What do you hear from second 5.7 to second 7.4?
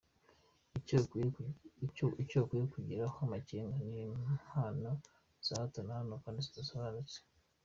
na hato kandi zidasobanutse.